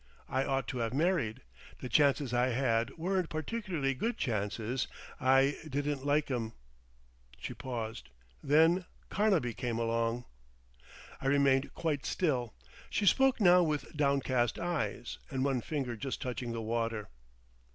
I 0.27 0.43
ought 0.45 0.67
to 0.69 0.79
have 0.79 0.95
married. 0.95 1.43
The 1.77 1.87
chances 1.87 2.33
I 2.33 2.47
had 2.47 2.89
weren't 2.97 3.29
particularly 3.29 3.93
good 3.93 4.17
chances. 4.17 4.87
I 5.19 5.57
didn't 5.69 6.03
like 6.03 6.31
'em." 6.31 6.53
She 7.37 7.53
paused. 7.53 8.09
"Then 8.41 8.85
Carnaby 9.11 9.53
came 9.53 9.77
along." 9.77 10.25
I 11.21 11.27
remained 11.27 11.75
quite 11.75 12.07
still. 12.07 12.55
She 12.89 13.05
spoke 13.05 13.39
now 13.39 13.61
with 13.61 13.95
downcast 13.95 14.57
eyes, 14.57 15.19
and 15.29 15.45
one 15.45 15.61
finger 15.61 15.95
just 15.95 16.19
touching 16.19 16.51
the 16.51 16.63
water. 16.63 17.09